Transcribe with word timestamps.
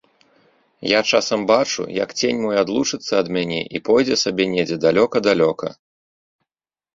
Я 0.91 0.99
часам 1.17 1.43
бачу, 1.51 1.85
як 2.03 2.09
цень 2.21 2.39
мой 2.45 2.57
адлучыцца 2.61 3.13
ад 3.21 3.27
мяне 3.37 3.61
і 3.77 3.83
пойдзе 3.91 4.17
сабе 4.23 4.49
недзе 4.55 4.75
далёка-далёка! 4.87 5.67